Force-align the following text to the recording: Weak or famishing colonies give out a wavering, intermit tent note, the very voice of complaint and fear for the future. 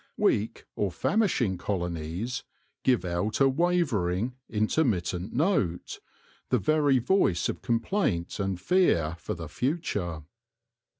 Weak 0.17 0.65
or 0.75 0.91
famishing 0.91 1.59
colonies 1.59 2.43
give 2.83 3.05
out 3.05 3.39
a 3.39 3.47
wavering, 3.47 4.33
intermit 4.49 5.05
tent 5.11 5.31
note, 5.31 5.99
the 6.49 6.57
very 6.57 6.97
voice 6.97 7.47
of 7.49 7.61
complaint 7.61 8.39
and 8.39 8.59
fear 8.59 9.15
for 9.19 9.35
the 9.35 9.47
future. 9.47 10.23